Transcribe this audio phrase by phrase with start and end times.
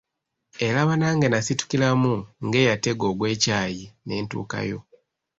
[0.65, 2.13] Era bannange nasitukiramu
[2.45, 4.79] ng'eyatega ogw'ekyayi ne ntuukayo.